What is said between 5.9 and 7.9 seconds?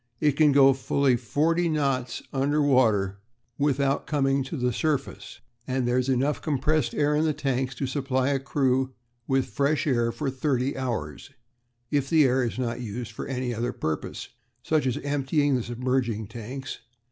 is enough compressed air in the tanks to